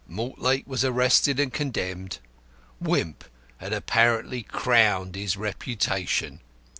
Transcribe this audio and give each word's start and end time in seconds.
Mortlake 0.07 0.65
was 0.65 0.83
arrested 0.83 1.39
and 1.39 1.53
condemned. 1.53 2.17
Wimp 2.79 3.23
had 3.57 3.71
apparently 3.71 4.41
crowned 4.41 5.13
his 5.15 5.37
reputation. 5.37 6.41